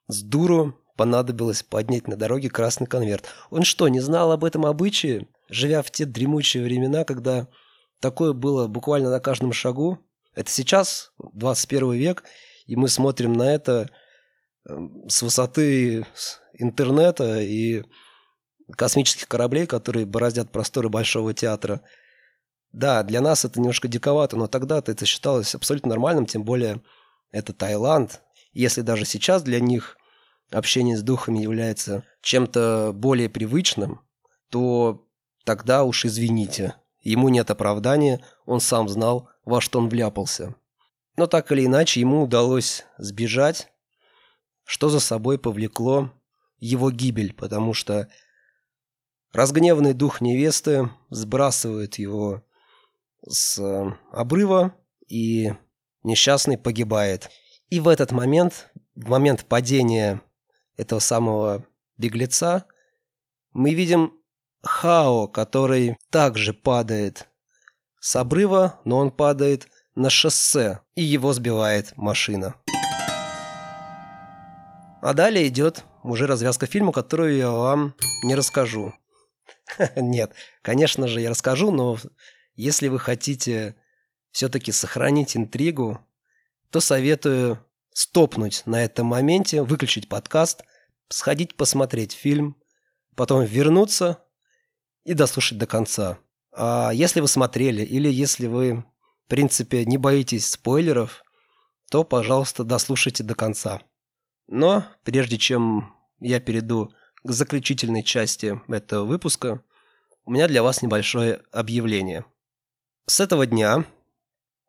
с 0.08 0.22
дуру 0.24 0.76
понадобилось 0.98 1.62
поднять 1.62 2.08
на 2.08 2.18
дороге 2.18 2.50
красный 2.50 2.88
конверт. 2.88 3.26
Он 3.52 3.64
что, 3.64 3.88
не 3.88 4.00
знал 4.00 4.32
об 4.32 4.44
этом 4.44 4.66
обычае, 4.66 5.28
живя 5.50 5.82
в 5.82 5.92
те 5.92 6.06
дремучие 6.06 6.64
времена, 6.64 7.04
когда 7.04 7.48
такое 8.00 8.34
было 8.34 8.68
буквально 8.68 9.10
на 9.10 9.20
каждом 9.20 9.54
шагу? 9.54 10.00
Это 10.36 10.52
сейчас, 10.52 11.12
21 11.34 11.94
век, 11.94 12.24
и 12.66 12.76
мы 12.76 12.88
смотрим 12.88 13.34
на 13.34 13.54
это 13.54 13.90
эм, 14.68 15.10
с 15.10 15.22
высоты 15.22 16.06
интернета 16.54 17.40
и 17.42 17.84
космических 18.76 19.28
кораблей, 19.28 19.66
которые 19.66 20.06
бороздят 20.06 20.52
просторы 20.52 20.90
Большого 20.90 21.34
театра. 21.34 21.82
Да, 22.72 23.02
для 23.04 23.22
нас 23.22 23.46
это 23.46 23.60
немножко 23.60 23.88
диковато, 23.88 24.38
но 24.38 24.48
тогда-то 24.48 24.92
это 24.92 25.06
считалось 25.06 25.56
абсолютно 25.56 25.90
нормальным, 25.90 26.26
тем 26.26 26.44
более 26.44 26.82
это 27.32 27.52
Таиланд. 27.54 28.22
Если 28.54 28.82
даже 28.82 29.06
сейчас 29.06 29.42
для 29.42 29.60
них 29.60 29.98
общение 30.52 30.98
с 30.98 31.02
духами 31.02 31.40
является 31.40 32.04
чем-то 32.22 32.92
более 32.94 33.30
привычным, 33.30 34.02
то 34.50 35.09
тогда 35.50 35.84
уж 35.84 36.06
извините, 36.06 36.76
ему 37.02 37.30
нет 37.30 37.50
оправдания, 37.50 38.24
он 38.46 38.60
сам 38.60 38.88
знал, 38.88 39.32
во 39.46 39.62
что 39.62 39.80
он 39.80 39.90
вляпался. 39.90 40.54
Но 41.18 41.26
так 41.26 41.52
или 41.52 41.66
иначе 41.66 42.02
ему 42.02 42.22
удалось 42.22 42.86
сбежать, 43.00 43.74
что 44.64 44.90
за 44.90 45.00
собой 45.00 45.40
повлекло 45.40 46.14
его 46.60 46.92
гибель, 46.92 47.34
потому 47.34 47.74
что 47.74 48.08
разгневанный 49.34 49.96
дух 49.96 50.22
невесты 50.22 50.92
сбрасывает 51.10 51.98
его 51.98 52.44
с 53.28 53.60
обрыва, 54.12 54.76
и 55.08 55.56
несчастный 56.04 56.60
погибает. 56.60 57.32
И 57.72 57.80
в 57.80 57.88
этот 57.88 58.12
момент, 58.12 58.70
в 58.94 59.10
момент 59.10 59.46
падения 59.46 60.22
этого 60.78 61.00
самого 61.00 61.66
беглеца, 61.98 62.66
мы 63.52 63.74
видим 63.74 64.19
Хао, 64.62 65.28
который 65.28 65.98
также 66.10 66.54
падает 66.54 67.28
с 68.00 68.16
обрыва, 68.16 68.80
но 68.86 68.98
он 68.98 69.12
падает 69.12 69.68
на 69.96 70.10
шоссе, 70.10 70.82
и 70.96 71.04
его 71.04 71.34
сбивает 71.34 71.96
машина. 71.96 72.56
А 75.02 75.14
далее 75.14 75.48
идет 75.48 75.86
уже 76.04 76.28
развязка 76.28 76.66
фильма, 76.66 76.92
которую 76.92 77.38
я 77.38 77.52
вам 77.52 77.96
не 78.24 78.36
расскажу. 78.36 78.94
Нет, 79.96 80.34
конечно 80.62 81.08
же, 81.08 81.22
я 81.22 81.30
расскажу, 81.30 81.72
но 81.72 81.98
если 82.56 82.90
вы 82.90 83.00
хотите 83.00 83.76
все-таки 84.32 84.72
сохранить 84.72 85.38
интригу, 85.38 86.00
то 86.70 86.82
советую 86.82 87.66
стопнуть 87.94 88.64
на 88.66 88.84
этом 88.84 89.08
моменте, 89.08 89.64
выключить 89.64 90.10
подкаст, 90.10 90.64
сходить 91.08 91.56
посмотреть 91.56 92.12
фильм, 92.12 92.58
потом 93.16 93.44
вернуться 93.44 94.24
и 95.04 95.14
дослушать 95.14 95.58
до 95.58 95.68
конца. 95.68 96.20
А 96.52 96.92
если 96.92 97.22
вы 97.22 97.28
смотрели 97.28 97.84
или 97.84 98.10
если 98.10 98.48
вы, 98.48 98.84
в 99.26 99.30
принципе, 99.30 99.86
не 99.86 99.98
боитесь 99.98 100.50
спойлеров, 100.50 101.24
то, 101.90 102.04
пожалуйста, 102.04 102.64
дослушайте 102.64 103.24
до 103.24 103.36
конца. 103.36 103.82
Но 104.48 104.84
прежде 105.04 105.38
чем 105.38 105.96
я 106.20 106.40
перейду 106.40 106.92
к 107.24 107.32
заключительной 107.32 108.04
части 108.04 108.60
этого 108.68 109.06
выпуска, 109.06 109.64
у 110.26 110.32
меня 110.32 110.48
для 110.48 110.64
вас 110.64 110.82
небольшое 110.82 111.42
объявление. 111.52 112.26
С 113.06 113.20
этого 113.20 113.46
дня 113.46 113.86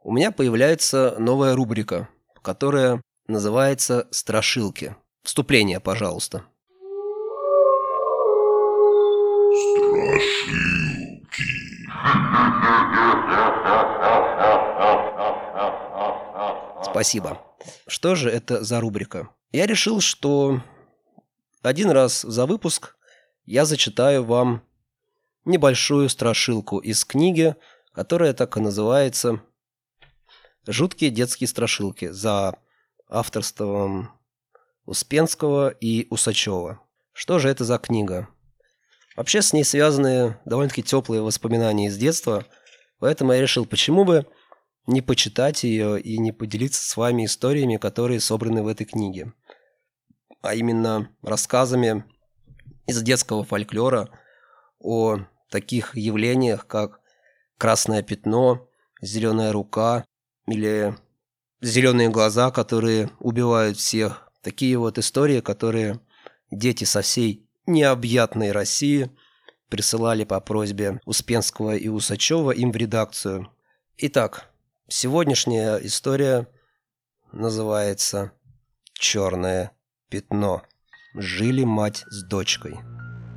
у 0.02 0.12
меня 0.12 0.32
появляется 0.32 1.16
новая 1.18 1.54
рубрика, 1.54 2.08
которая 2.42 3.02
называется 3.26 4.08
«Страшилки». 4.10 4.96
Вступление, 5.22 5.80
пожалуйста. 5.80 6.44
Спасибо. 16.82 17.40
Что 17.86 18.14
же 18.14 18.30
это 18.30 18.62
за 18.62 18.80
рубрика? 18.80 19.30
Я 19.52 19.66
решил, 19.66 20.00
что 20.00 20.60
один 21.62 21.90
раз 21.90 22.22
за 22.22 22.46
выпуск 22.46 22.96
я 23.46 23.64
зачитаю 23.64 24.24
вам 24.24 24.62
небольшую 25.44 26.08
страшилку 26.08 26.78
из 26.78 27.04
книги, 27.04 27.54
которая 27.92 28.32
так 28.32 28.56
и 28.56 28.60
называется 28.60 29.42
«Жуткие 30.66 31.10
детские 31.10 31.48
страшилки» 31.48 32.08
за 32.08 32.56
авторством 33.08 34.10
Успенского 34.84 35.70
и 35.70 36.06
Усачева. 36.10 36.80
Что 37.12 37.38
же 37.38 37.48
это 37.48 37.64
за 37.64 37.78
книга? 37.78 38.28
Вообще 39.20 39.42
с 39.42 39.52
ней 39.52 39.64
связаны 39.64 40.38
довольно-таки 40.46 40.82
теплые 40.82 41.20
воспоминания 41.20 41.88
из 41.88 41.98
детства, 41.98 42.46
поэтому 43.00 43.34
я 43.34 43.42
решил, 43.42 43.66
почему 43.66 44.06
бы 44.06 44.26
не 44.86 45.02
почитать 45.02 45.62
ее 45.62 46.00
и 46.00 46.16
не 46.16 46.32
поделиться 46.32 46.82
с 46.82 46.96
вами 46.96 47.26
историями, 47.26 47.76
которые 47.76 48.18
собраны 48.18 48.62
в 48.62 48.66
этой 48.66 48.86
книге. 48.86 49.34
А 50.40 50.54
именно 50.54 51.10
рассказами 51.20 52.06
из 52.86 53.02
детского 53.02 53.44
фольклора 53.44 54.08
о 54.78 55.18
таких 55.50 55.94
явлениях, 55.94 56.66
как 56.66 57.00
красное 57.58 58.02
пятно, 58.02 58.70
зеленая 59.02 59.52
рука 59.52 60.06
или 60.46 60.96
зеленые 61.60 62.08
глаза, 62.08 62.50
которые 62.50 63.10
убивают 63.18 63.76
всех. 63.76 64.32
Такие 64.40 64.78
вот 64.78 64.96
истории, 64.96 65.40
которые 65.40 66.00
дети 66.50 66.84
со 66.84 67.02
всей 67.02 67.49
необъятной 67.70 68.52
России 68.52 69.10
присылали 69.70 70.24
по 70.24 70.40
просьбе 70.40 71.00
Успенского 71.06 71.76
и 71.76 71.88
Усачева 71.88 72.50
им 72.50 72.72
в 72.72 72.76
редакцию. 72.76 73.50
Итак, 73.96 74.50
сегодняшняя 74.88 75.76
история 75.76 76.48
называется 77.32 78.32
«Черное 78.92 79.72
пятно». 80.08 80.62
Жили 81.14 81.64
мать 81.64 82.04
с 82.08 82.22
дочкой. 82.24 82.78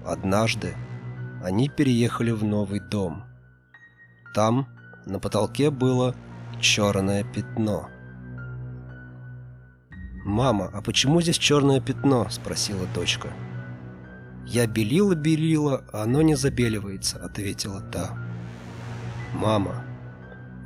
Однажды 0.05 0.75
они 1.43 1.69
переехали 1.69 2.31
в 2.31 2.43
новый 2.43 2.79
дом. 2.79 3.23
Там 4.35 4.67
на 5.05 5.19
потолке 5.19 5.69
было 5.69 6.15
черное 6.61 7.23
пятно. 7.23 7.89
«Мама, 10.25 10.69
а 10.73 10.81
почему 10.81 11.21
здесь 11.21 11.37
черное 11.37 11.81
пятно?»– 11.81 12.27
спросила 12.29 12.85
дочка. 12.95 13.33
«Я 14.45 14.67
белила-белила, 14.67 15.83
а 15.91 16.03
оно 16.03 16.21
не 16.21 16.35
забеливается»,— 16.35 17.17
ответила 17.23 17.81
та. 17.81 18.17
«Мама, 19.33 19.83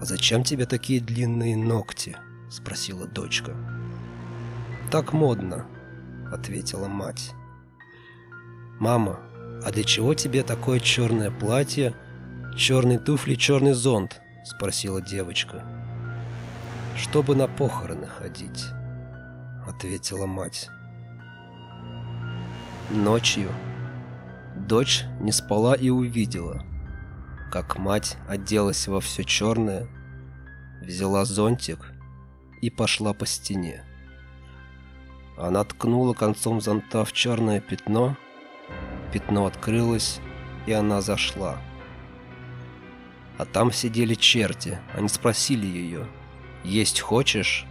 а 0.01 0.05
зачем 0.05 0.43
тебе 0.43 0.65
такие 0.65 0.99
длинные 0.99 1.55
ногти?»— 1.55 2.17
спросила 2.49 3.07
дочка. 3.07 3.55
«Так 4.91 5.13
модно»,— 5.13 5.65
ответила 6.31 6.87
мать. 6.87 7.33
«Мама, 8.79 9.19
а 9.63 9.71
для 9.71 9.83
чего 9.83 10.13
тебе 10.13 10.43
такое 10.43 10.79
черное 10.79 11.31
платье, 11.31 11.93
черные 12.57 12.99
туфли, 12.99 13.35
черный 13.35 13.73
зонт?»— 13.73 14.21
спросила 14.45 15.01
девочка. 15.01 15.63
«Чтобы 16.95 17.35
на 17.35 17.47
похороны 17.47 18.07
ходить»,— 18.07 18.65
ответила 19.67 20.25
мать. 20.25 20.69
Ночью 22.89 23.51
дочь 24.55 25.03
не 25.19 25.33
спала 25.33 25.75
и 25.75 25.89
увидела, 25.89 26.63
как 27.51 27.77
мать 27.77 28.15
оделась 28.29 28.87
во 28.87 29.01
все 29.01 29.25
черное, 29.25 29.89
взяла 30.81 31.25
зонтик 31.25 31.91
и 32.61 32.69
пошла 32.69 33.13
по 33.13 33.25
стене. 33.25 33.83
Она 35.37 35.65
ткнула 35.65 36.13
концом 36.13 36.61
зонта 36.61 37.03
в 37.03 37.11
черное 37.11 37.59
пятно, 37.59 38.15
пятно 39.11 39.47
открылось, 39.47 40.21
и 40.65 40.71
она 40.71 41.01
зашла. 41.01 41.57
А 43.37 43.43
там 43.43 43.73
сидели 43.73 44.13
черти, 44.13 44.79
они 44.95 45.09
спросили 45.09 45.67
ее, 45.67 46.07
«Есть 46.63 47.01
хочешь?» 47.01 47.65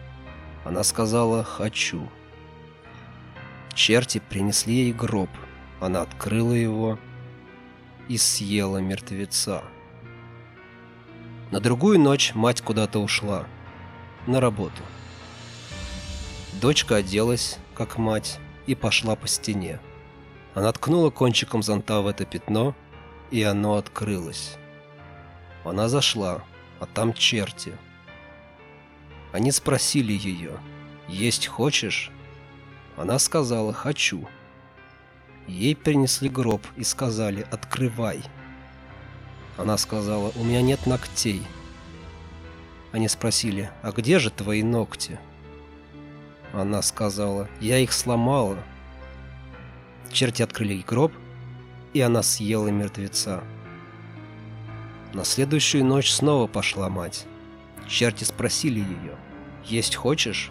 Она 0.66 0.84
сказала 0.84 1.42
«Хочу». 1.42 2.06
Черти 3.76 4.20
принесли 4.20 4.74
ей 4.74 4.92
гроб. 4.92 5.28
Она 5.80 6.00
открыла 6.00 6.54
его 6.54 6.98
и 8.08 8.16
съела 8.16 8.78
мертвеца. 8.78 9.62
На 11.50 11.60
другую 11.60 12.00
ночь 12.00 12.34
мать 12.34 12.62
куда-то 12.62 12.98
ушла. 12.98 13.46
На 14.26 14.40
работу. 14.40 14.82
Дочка 16.54 16.96
оделась, 16.96 17.58
как 17.74 17.98
мать, 17.98 18.40
и 18.66 18.74
пошла 18.74 19.14
по 19.14 19.28
стене. 19.28 19.78
Она 20.54 20.72
ткнула 20.72 21.10
кончиком 21.10 21.62
зонта 21.62 22.00
в 22.00 22.06
это 22.06 22.24
пятно, 22.24 22.74
и 23.30 23.42
оно 23.42 23.74
открылось. 23.74 24.56
Она 25.64 25.90
зашла, 25.90 26.42
а 26.80 26.86
там 26.86 27.12
черти. 27.12 27.76
Они 29.32 29.52
спросили 29.52 30.14
ее, 30.14 30.58
«Есть 31.08 31.46
хочешь?» 31.46 32.10
Она 32.96 33.18
сказала 33.18 33.72
«хочу». 33.72 34.26
Ей 35.46 35.76
принесли 35.76 36.28
гроб 36.28 36.62
и 36.76 36.82
сказали 36.82 37.46
«открывай». 37.50 38.22
Она 39.56 39.76
сказала 39.78 40.32
«у 40.34 40.44
меня 40.44 40.62
нет 40.62 40.86
ногтей». 40.86 41.42
Они 42.92 43.08
спросили 43.08 43.70
«а 43.82 43.92
где 43.92 44.18
же 44.18 44.30
твои 44.30 44.62
ногти?» 44.62 45.20
Она 46.52 46.80
сказала 46.82 47.48
«я 47.60 47.78
их 47.78 47.92
сломала». 47.92 48.58
Черти 50.10 50.42
открыли 50.42 50.82
гроб, 50.82 51.12
и 51.92 52.00
она 52.00 52.22
съела 52.22 52.68
мертвеца. 52.68 53.44
На 55.12 55.24
следующую 55.24 55.84
ночь 55.84 56.10
снова 56.10 56.46
пошла 56.46 56.88
мать. 56.88 57.26
Черти 57.86 58.24
спросили 58.24 58.80
ее 58.80 59.16
«есть 59.64 59.96
хочешь?» 59.96 60.50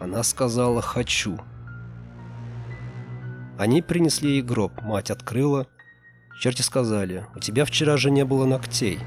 Она 0.00 0.22
сказала 0.22 0.80
«хочу». 0.80 1.38
Они 3.58 3.82
принесли 3.82 4.30
ей 4.34 4.42
гроб, 4.42 4.80
мать 4.82 5.10
открыла. 5.10 5.66
Черти 6.40 6.62
сказали, 6.62 7.26
у 7.34 7.40
тебя 7.40 7.64
вчера 7.64 7.96
же 7.96 8.08
не 8.12 8.24
было 8.24 8.46
ногтей. 8.46 9.00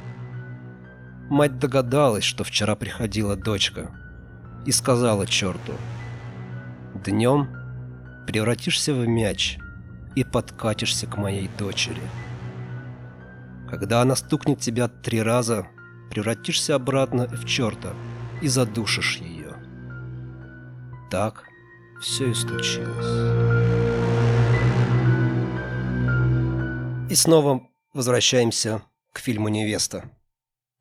Мать 1.29 1.57
догадалась, 1.57 2.25
что 2.25 2.43
вчера 2.43 2.75
приходила 2.75 3.37
дочка, 3.37 3.95
и 4.65 4.73
сказала 4.73 5.25
черту, 5.25 5.71
«Днем 7.05 7.47
превратишься 8.27 8.93
в 8.93 9.07
мяч 9.07 9.57
и 10.15 10.25
подкатишься 10.25 11.07
к 11.07 11.15
моей 11.15 11.49
дочери. 11.57 12.01
Когда 13.69 14.01
она 14.01 14.17
стукнет 14.17 14.59
тебя 14.59 14.89
три 14.89 15.21
раза, 15.21 15.65
превратишься 16.09 16.75
обратно 16.75 17.27
в 17.27 17.45
черта 17.45 17.93
и 18.41 18.49
задушишь 18.49 19.15
ее». 19.15 19.55
Так 21.09 21.45
все 22.01 22.31
и 22.31 22.33
случилось. 22.33 23.61
И 27.12 27.15
снова 27.15 27.67
возвращаемся 27.91 28.84
к 29.12 29.19
фильму 29.19 29.50
«Невеста». 29.50 30.10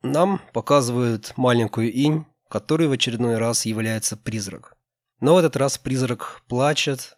Нам 0.01 0.39
показывают 0.53 1.33
маленькую 1.35 1.91
инь, 1.91 2.25
которой 2.47 2.87
в 2.87 2.93
очередной 2.93 3.37
раз 3.37 3.65
является 3.65 4.15
призрак. 4.15 4.77
Но 5.19 5.35
в 5.35 5.39
этот 5.39 5.57
раз 5.57 5.77
призрак 5.77 6.41
плачет, 6.47 7.17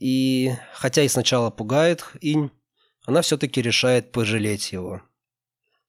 и 0.00 0.54
хотя 0.72 1.04
и 1.04 1.08
сначала 1.08 1.50
пугает 1.50 2.04
инь, 2.20 2.50
она 3.06 3.22
все-таки 3.22 3.62
решает 3.62 4.10
пожалеть 4.10 4.72
его 4.72 5.00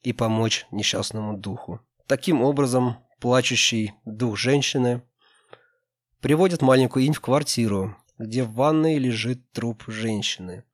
и 0.04 0.14
помочь 0.14 0.68
несчастному 0.70 1.40
духу. 1.40 1.80
Таким 2.06 2.44
образом, 2.44 2.98
плачущий 3.20 3.94
дух 4.06 4.38
женщины 4.38 5.02
приводит 6.20 6.62
маленькую 6.62 7.06
инь 7.06 7.14
в 7.14 7.20
квартиру, 7.20 7.98
где 8.20 8.44
в 8.44 8.54
ванной 8.54 9.00
лежит 9.00 9.52
труп 9.54 9.86
женщины– 9.88 10.66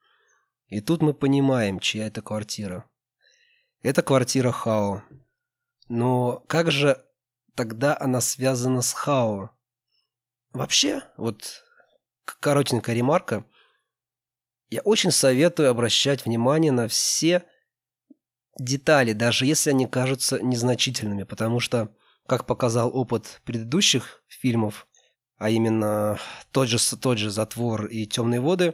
и 0.67 0.81
тут 0.81 1.01
мы 1.01 1.13
понимаем, 1.13 1.79
чья 1.79 2.07
это 2.07 2.21
квартира. 2.21 2.89
Это 3.81 4.01
квартира 4.01 4.51
Хао. 4.51 5.03
Но 5.87 6.43
как 6.47 6.71
же 6.71 7.05
тогда 7.53 7.97
она 7.99 8.21
связана 8.21 8.81
с 8.81 8.93
Хао? 8.93 9.51
Вообще, 10.53 11.03
вот 11.17 11.63
коротенькая 12.39 12.95
ремарка. 12.95 13.45
Я 14.69 14.81
очень 14.81 15.11
советую 15.11 15.69
обращать 15.69 16.25
внимание 16.25 16.71
на 16.71 16.87
все 16.87 17.45
детали, 18.57 19.13
даже 19.13 19.45
если 19.45 19.69
они 19.69 19.85
кажутся 19.85 20.39
незначительными, 20.41 21.23
потому 21.23 21.59
что 21.59 21.95
как 22.25 22.47
показал 22.47 22.95
опыт 22.95 23.41
предыдущих 23.45 24.23
фильмов, 24.27 24.87
а 25.37 25.49
именно 25.49 26.17
тот 26.51 26.69
же, 26.69 26.77
тот 26.97 27.17
же 27.17 27.29
«Затвор» 27.29 27.85
и 27.85 28.05
«Темные 28.07 28.39
воды», 28.39 28.73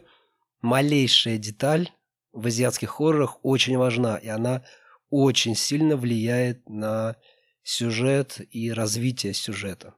малейшая 0.62 1.38
деталь 1.38 1.91
в 2.32 2.47
азиатских 2.47 2.89
хоррорах 2.89 3.43
очень 3.43 3.78
важна, 3.78 4.17
и 4.17 4.28
она 4.28 4.63
очень 5.10 5.56
сильно 5.56 5.97
влияет 5.97 6.67
на 6.69 7.15
сюжет 7.63 8.39
и 8.52 8.71
развитие 8.71 9.34
сюжета. 9.34 9.93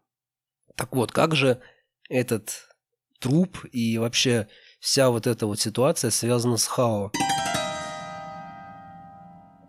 Так 0.75 0.95
вот, 0.95 1.11
как 1.11 1.35
же 1.35 1.61
этот 2.09 2.67
труп 3.19 3.65
и 3.71 3.97
вообще 3.97 4.47
вся 4.79 5.09
вот 5.09 5.27
эта 5.27 5.45
вот 5.45 5.59
ситуация 5.59 6.11
связана 6.11 6.57
с 6.57 6.65
Хао? 6.65 7.11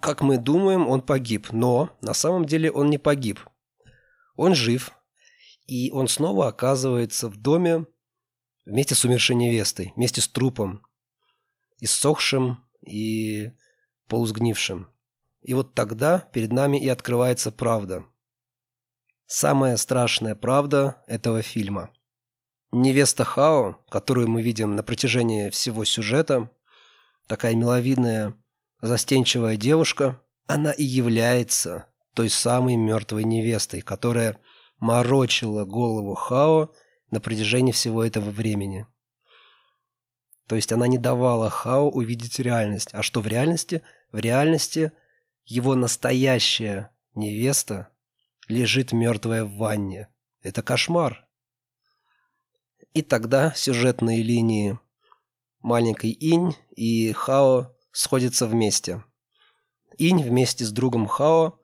Как 0.01 0.21
мы 0.21 0.39
думаем, 0.39 0.89
он 0.89 1.01
погиб, 1.01 1.53
но 1.53 1.91
на 2.01 2.15
самом 2.15 2.45
деле 2.45 2.71
он 2.71 2.91
не 2.91 2.99
погиб. 2.99 3.41
Он 4.37 4.55
жив, 4.55 4.93
и 5.67 5.91
он 5.93 6.09
снова 6.09 6.49
оказывается 6.49 7.29
в 7.29 7.37
доме 7.37 7.87
вместе 8.65 8.95
с 8.95 9.05
умершей 9.05 9.37
невестой, 9.37 9.93
вместе 9.97 10.21
с 10.21 10.29
трупом, 10.29 10.83
иссохшим 11.79 12.65
и 12.81 13.53
полусгнившим. 14.09 14.89
И 15.43 15.55
вот 15.55 15.75
тогда 15.75 16.21
перед 16.33 16.53
нами 16.53 16.79
и 16.79 16.89
открывается 16.89 17.53
правда. 17.53 18.05
Самая 19.27 19.77
страшная 19.77 20.35
правда 20.35 21.03
этого 21.07 21.43
фильма. 21.43 21.91
Невеста 22.73 23.25
Хао, 23.25 23.79
которую 23.89 24.29
мы 24.29 24.43
видим 24.43 24.75
на 24.75 24.83
протяжении 24.83 25.51
всего 25.51 25.85
сюжета, 25.85 26.51
такая 27.27 27.55
миловидная, 27.55 28.35
застенчивая 28.81 29.57
девушка, 29.57 30.21
она 30.47 30.73
и 30.73 30.83
является 30.83 31.87
той 32.15 32.29
самой 32.31 32.77
мертвой 32.77 33.25
невестой, 33.25 33.81
которая 33.81 34.39
морочила 34.79 35.65
голову 35.65 36.15
Хао 36.15 36.73
на 37.15 37.21
протяжении 37.21 37.73
всего 37.73 38.05
этого 38.05 38.31
времени. 38.31 38.87
То 40.47 40.57
есть 40.57 40.73
она 40.73 40.87
не 40.87 40.99
давала 40.99 41.49
Хао 41.49 41.89
увидеть 41.89 42.39
реальность. 42.39 42.89
А 42.93 43.03
что 43.03 43.21
в 43.21 43.27
реальности? 43.27 43.83
В 44.13 44.19
реальности 44.19 44.93
его 45.47 45.75
настоящая 45.75 46.91
невеста 47.15 47.89
лежит 48.49 48.93
мертвая 48.93 49.45
в 49.45 49.55
ванне. 49.55 50.09
Это 50.43 50.63
кошмар. 50.63 51.27
И 52.93 53.03
тогда 53.03 53.53
сюжетные 53.55 54.23
линии 54.23 54.79
маленькой 55.61 56.11
Инь 56.11 56.55
и 56.77 57.13
Хао 57.13 57.75
сходятся 57.93 58.47
вместе. 58.47 59.05
Инь 59.99 60.23
вместе 60.23 60.65
с 60.65 60.73
другом 60.73 61.07
Хао 61.07 61.59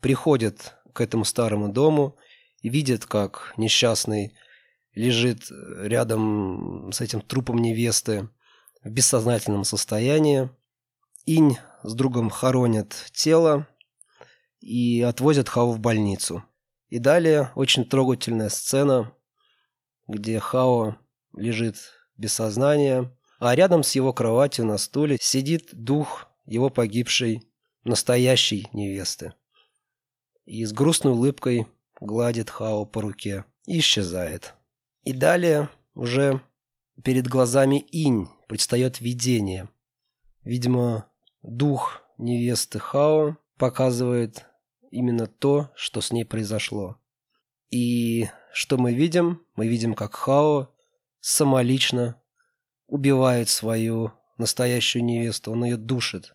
приходит 0.00 0.74
к 0.94 1.02
этому 1.02 1.24
старому 1.24 1.68
дому 1.68 2.16
и 2.62 2.70
видит, 2.70 3.04
как 3.04 3.52
несчастный 3.58 4.34
лежит 4.96 5.46
рядом 5.50 6.90
с 6.90 7.00
этим 7.00 7.20
трупом 7.20 7.58
невесты 7.58 8.28
в 8.82 8.90
бессознательном 8.90 9.62
состоянии. 9.62 10.50
Инь 11.26 11.58
с 11.82 11.94
другом 11.94 12.30
хоронят 12.30 13.10
тело 13.12 13.68
и 14.60 15.02
отвозят 15.02 15.48
Хао 15.48 15.70
в 15.70 15.78
больницу. 15.78 16.42
И 16.88 16.98
далее 16.98 17.52
очень 17.54 17.84
трогательная 17.84 18.48
сцена, 18.48 19.12
где 20.08 20.40
Хао 20.40 20.96
лежит 21.34 21.76
без 22.16 22.32
сознания, 22.32 23.14
а 23.38 23.54
рядом 23.54 23.82
с 23.82 23.94
его 23.94 24.14
кроватью 24.14 24.64
на 24.64 24.78
стуле 24.78 25.18
сидит 25.20 25.68
дух 25.72 26.26
его 26.46 26.70
погибшей 26.70 27.42
настоящей 27.84 28.68
невесты. 28.72 29.34
И 30.46 30.64
с 30.64 30.72
грустной 30.72 31.12
улыбкой 31.12 31.66
гладит 32.00 32.48
Хао 32.48 32.86
по 32.86 33.02
руке 33.02 33.44
и 33.66 33.80
исчезает. 33.80 34.54
И 35.06 35.12
далее 35.12 35.70
уже 35.94 36.42
перед 37.04 37.28
глазами 37.28 37.76
Инь 37.92 38.26
предстает 38.48 39.00
видение. 39.00 39.68
Видимо, 40.42 41.08
дух 41.42 42.02
невесты 42.18 42.80
Хао 42.80 43.36
показывает 43.56 44.46
именно 44.90 45.28
то, 45.28 45.70
что 45.76 46.00
с 46.00 46.10
ней 46.10 46.24
произошло. 46.24 46.96
И 47.70 48.28
что 48.52 48.78
мы 48.78 48.94
видим? 48.94 49.46
Мы 49.54 49.68
видим, 49.68 49.94
как 49.94 50.16
Хао 50.16 50.74
самолично 51.20 52.20
убивает 52.88 53.48
свою 53.48 54.10
настоящую 54.38 55.04
невесту, 55.04 55.52
он 55.52 55.66
ее 55.66 55.76
душит. 55.76 56.34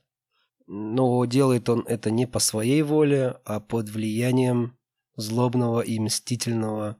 Но 0.66 1.26
делает 1.26 1.68
он 1.68 1.84
это 1.88 2.10
не 2.10 2.26
по 2.26 2.40
своей 2.40 2.84
воле, 2.84 3.38
а 3.44 3.60
под 3.60 3.90
влиянием 3.90 4.78
злобного 5.18 5.82
и 5.82 6.00
мстительного 6.00 6.96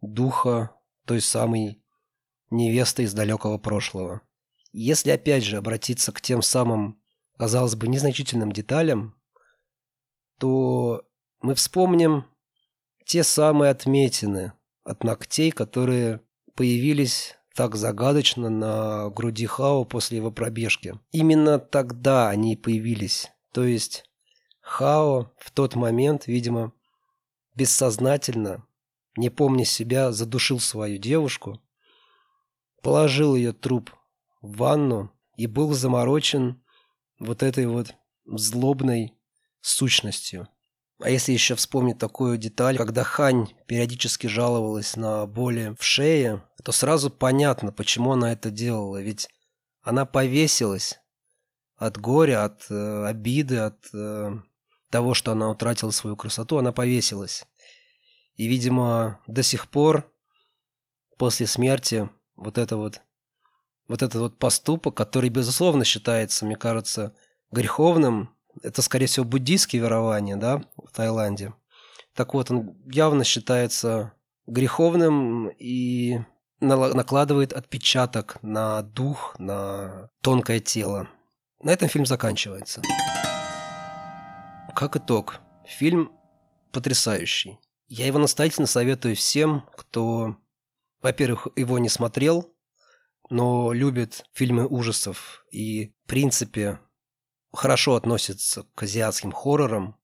духа 0.00 0.74
той 1.06 1.20
самой 1.20 1.82
невесты 2.50 3.04
из 3.04 3.14
далекого 3.14 3.58
прошлого. 3.58 4.22
Если 4.72 5.10
опять 5.10 5.44
же 5.44 5.56
обратиться 5.56 6.12
к 6.12 6.20
тем 6.20 6.42
самым, 6.42 7.00
казалось 7.38 7.74
бы, 7.74 7.88
незначительным 7.88 8.52
деталям, 8.52 9.16
то 10.38 11.02
мы 11.40 11.54
вспомним 11.54 12.24
те 13.04 13.24
самые 13.24 13.70
отметины 13.70 14.52
от 14.84 15.04
ногтей, 15.04 15.50
которые 15.50 16.20
появились 16.54 17.36
так 17.54 17.74
загадочно 17.74 18.48
на 18.48 19.10
груди 19.10 19.46
Хао 19.46 19.84
после 19.84 20.18
его 20.18 20.30
пробежки. 20.30 20.98
Именно 21.10 21.58
тогда 21.58 22.28
они 22.28 22.56
появились. 22.56 23.30
То 23.52 23.64
есть 23.64 24.04
Хао 24.60 25.32
в 25.38 25.50
тот 25.50 25.74
момент, 25.74 26.26
видимо, 26.26 26.72
бессознательно 27.56 28.64
не 29.16 29.30
помня 29.30 29.64
себя, 29.64 30.12
задушил 30.12 30.60
свою 30.60 30.98
девушку, 30.98 31.60
положил 32.82 33.34
ее 33.34 33.52
труп 33.52 33.90
в 34.40 34.56
ванну 34.56 35.12
и 35.36 35.46
был 35.46 35.72
заморочен 35.72 36.62
вот 37.18 37.42
этой 37.42 37.66
вот 37.66 37.94
злобной 38.26 39.14
сущностью. 39.60 40.48
А 41.02 41.08
если 41.08 41.32
еще 41.32 41.54
вспомнить 41.54 41.98
такую 41.98 42.36
деталь, 42.36 42.76
когда 42.76 43.04
Хань 43.04 43.48
периодически 43.66 44.26
жаловалась 44.26 44.96
на 44.96 45.26
боли 45.26 45.74
в 45.78 45.82
шее, 45.82 46.44
то 46.62 46.72
сразу 46.72 47.10
понятно, 47.10 47.72
почему 47.72 48.12
она 48.12 48.32
это 48.32 48.50
делала. 48.50 49.00
Ведь 49.00 49.28
она 49.82 50.04
повесилась 50.04 51.00
от 51.76 51.98
горя, 51.98 52.44
от 52.44 52.66
э, 52.68 53.06
обиды, 53.06 53.56
от 53.56 53.88
э, 53.94 54.32
того, 54.90 55.14
что 55.14 55.32
она 55.32 55.48
утратила 55.48 55.90
свою 55.90 56.16
красоту, 56.16 56.58
она 56.58 56.72
повесилась. 56.72 57.46
И, 58.40 58.46
видимо, 58.46 59.20
до 59.26 59.42
сих 59.42 59.68
пор 59.68 60.10
после 61.18 61.46
смерти 61.46 62.08
вот 62.36 62.56
это 62.56 62.78
вот 62.78 63.02
вот 63.86 64.00
этот 64.00 64.14
вот 64.18 64.38
поступок, 64.38 64.96
который, 64.96 65.28
безусловно, 65.28 65.84
считается, 65.84 66.46
мне 66.46 66.56
кажется, 66.56 67.14
греховным, 67.50 68.34
это, 68.62 68.80
скорее 68.80 69.08
всего, 69.08 69.26
буддийские 69.26 69.82
верования, 69.82 70.36
да, 70.36 70.64
в 70.78 70.90
Таиланде. 70.90 71.52
Так 72.14 72.32
вот, 72.32 72.50
он 72.50 72.78
явно 72.90 73.24
считается 73.24 74.14
греховным 74.46 75.48
и 75.58 76.20
накладывает 76.60 77.52
отпечаток 77.52 78.38
на 78.40 78.80
дух, 78.80 79.34
на 79.38 80.08
тонкое 80.22 80.60
тело. 80.60 81.10
На 81.62 81.72
этом 81.72 81.90
фильм 81.90 82.06
заканчивается. 82.06 82.80
Как 84.74 84.96
итог, 84.96 85.40
фильм 85.66 86.10
потрясающий. 86.72 87.58
Я 87.92 88.06
его 88.06 88.20
настоятельно 88.20 88.68
советую 88.68 89.16
всем, 89.16 89.68
кто, 89.76 90.36
во-первых, 91.02 91.48
его 91.56 91.76
не 91.80 91.88
смотрел, 91.88 92.54
но 93.30 93.72
любит 93.72 94.24
фильмы 94.32 94.64
ужасов 94.64 95.44
и, 95.50 95.88
в 96.04 96.06
принципе, 96.06 96.78
хорошо 97.52 97.96
относится 97.96 98.64
к 98.76 98.84
азиатским 98.84 99.32
хоррорам. 99.32 99.96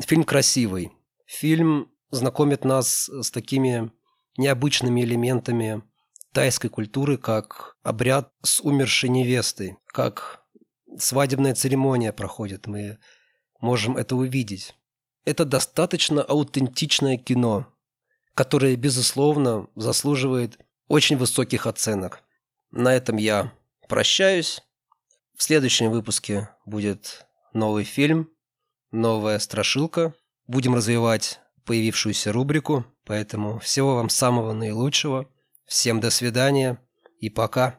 Фильм 0.00 0.24
красивый. 0.24 0.92
Фильм 1.26 1.92
знакомит 2.10 2.64
нас 2.64 3.10
с 3.10 3.30
такими 3.30 3.92
необычными 4.38 5.02
элементами 5.02 5.82
тайской 6.32 6.70
культуры, 6.70 7.18
как 7.18 7.76
обряд 7.82 8.32
с 8.42 8.62
умершей 8.62 9.10
невестой, 9.10 9.76
как 9.88 10.42
свадебная 10.98 11.54
церемония 11.54 12.14
проходит. 12.14 12.66
Мы 12.66 12.98
можем 13.60 13.98
это 13.98 14.16
увидеть. 14.16 14.74
Это 15.24 15.44
достаточно 15.44 16.22
аутентичное 16.22 17.16
кино, 17.16 17.66
которое, 18.34 18.76
безусловно, 18.76 19.68
заслуживает 19.76 20.58
очень 20.88 21.16
высоких 21.16 21.66
оценок. 21.66 22.22
На 22.70 22.94
этом 22.94 23.16
я 23.16 23.52
прощаюсь. 23.88 24.60
В 25.36 25.42
следующем 25.42 25.90
выпуске 25.90 26.50
будет 26.64 27.26
новый 27.52 27.84
фильм, 27.84 28.30
новая 28.90 29.38
страшилка. 29.38 30.14
Будем 30.46 30.74
развивать 30.74 31.40
появившуюся 31.64 32.32
рубрику, 32.32 32.84
поэтому 33.04 33.58
всего 33.60 33.96
вам 33.96 34.08
самого 34.08 34.52
наилучшего. 34.52 35.28
Всем 35.66 36.00
до 36.00 36.10
свидания 36.10 36.80
и 37.20 37.30
пока. 37.30 37.78